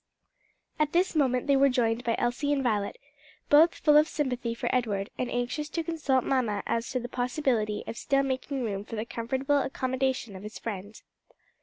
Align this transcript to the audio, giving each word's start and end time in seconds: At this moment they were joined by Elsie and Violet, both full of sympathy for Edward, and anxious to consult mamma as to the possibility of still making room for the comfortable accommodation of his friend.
At 0.79 0.93
this 0.93 1.15
moment 1.15 1.45
they 1.45 1.55
were 1.55 1.69
joined 1.69 2.03
by 2.03 2.15
Elsie 2.17 2.51
and 2.51 2.63
Violet, 2.63 2.97
both 3.51 3.75
full 3.75 3.95
of 3.97 4.07
sympathy 4.07 4.55
for 4.55 4.67
Edward, 4.75 5.11
and 5.19 5.29
anxious 5.29 5.69
to 5.69 5.83
consult 5.83 6.23
mamma 6.23 6.63
as 6.65 6.89
to 6.89 6.99
the 6.99 7.07
possibility 7.07 7.83
of 7.85 7.95
still 7.97 8.23
making 8.23 8.63
room 8.63 8.83
for 8.83 8.95
the 8.95 9.05
comfortable 9.05 9.59
accommodation 9.59 10.35
of 10.35 10.41
his 10.41 10.57
friend. 10.57 11.03